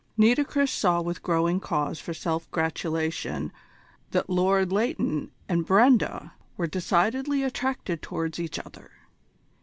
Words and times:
Nitocris 0.17 0.71
saw 0.71 0.99
with 0.99 1.21
growing 1.21 1.59
cause 1.59 1.99
for 1.99 2.11
self 2.11 2.49
gratulation 2.49 3.51
that 4.09 4.31
Lord 4.31 4.71
Leighton 4.71 5.29
and 5.47 5.63
Brenda 5.63 6.33
were 6.57 6.65
decidedly 6.65 7.43
attracted 7.43 8.01
towards 8.01 8.39
each 8.39 8.57
other. 8.57 8.89